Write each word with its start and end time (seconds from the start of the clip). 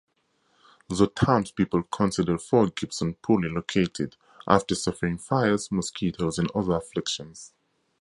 The 0.89 1.05
townspeople 1.09 1.83
considered 1.83 2.41
Fort 2.41 2.75
Gibson 2.75 3.13
poorly 3.21 3.49
located 3.49 4.15
after 4.47 4.73
suffering 4.73 5.19
fires, 5.19 5.71
mosquitoes, 5.71 6.39
and 6.39 6.49
other 6.55 6.73
afflictions. 6.75 7.53